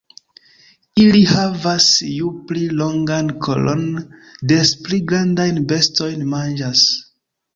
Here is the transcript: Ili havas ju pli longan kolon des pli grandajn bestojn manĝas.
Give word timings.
Ili 1.01 1.19
havas 1.31 1.89
ju 2.13 2.31
pli 2.51 2.63
longan 2.79 3.29
kolon 3.47 3.85
des 4.53 4.71
pli 4.87 5.01
grandajn 5.11 5.63
bestojn 5.73 6.25
manĝas. 6.35 6.83